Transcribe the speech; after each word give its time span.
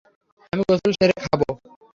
আমি 0.53 0.61
গোসল 0.67 0.91
সেরে 0.97 1.15
খাবো। 1.21 1.47